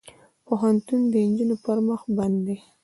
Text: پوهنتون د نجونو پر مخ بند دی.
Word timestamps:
پوهنتون 0.45 1.01
د 1.11 1.13
نجونو 1.29 1.55
پر 1.63 1.77
مخ 1.87 2.01
بند 2.17 2.37
دی. 2.45 2.57